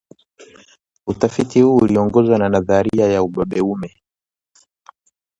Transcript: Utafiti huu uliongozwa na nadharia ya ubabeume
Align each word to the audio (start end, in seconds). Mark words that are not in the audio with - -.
Utafiti 1.07 1.61
huu 1.61 1.77
uliongozwa 1.77 2.37
na 2.37 2.49
nadharia 2.49 3.07
ya 3.07 3.23
ubabeume 3.23 4.01